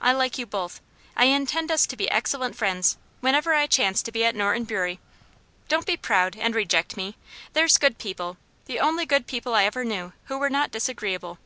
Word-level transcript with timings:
I 0.00 0.12
like 0.12 0.38
you 0.38 0.46
both; 0.46 0.80
I 1.16 1.24
intend 1.24 1.72
us 1.72 1.84
to 1.88 1.96
be 1.96 2.08
excellent 2.08 2.54
friends, 2.54 2.96
whenever 3.18 3.54
I 3.54 3.66
chance 3.66 4.02
to 4.02 4.12
be 4.12 4.24
at 4.24 4.36
Norton 4.36 4.62
Bury. 4.62 5.00
Don't 5.66 5.84
be 5.84 5.96
proud, 5.96 6.36
and 6.36 6.54
reject 6.54 6.96
me, 6.96 7.16
there's 7.54 7.76
good 7.76 7.98
people 7.98 8.36
the 8.66 8.78
only 8.78 9.04
good 9.04 9.26
people 9.26 9.52
I 9.52 9.64
ever 9.64 9.82
knew 9.84 10.12
who 10.26 10.38
were 10.38 10.48
not 10.48 10.70
disagreeable." 10.70 11.40